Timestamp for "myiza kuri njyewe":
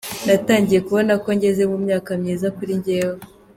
2.21-3.19